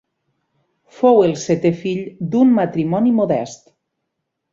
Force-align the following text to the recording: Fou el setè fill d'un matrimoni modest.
Fou 0.99 1.19
el 1.25 1.33
setè 1.41 1.71
fill 1.81 2.01
d'un 2.37 2.55
matrimoni 2.61 3.13
modest. 3.19 3.63